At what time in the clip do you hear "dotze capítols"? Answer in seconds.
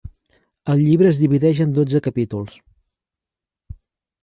1.77-2.59